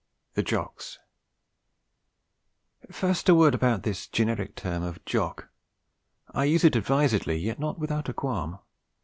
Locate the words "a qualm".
8.09-8.57